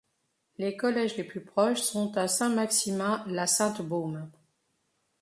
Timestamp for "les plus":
1.17-1.45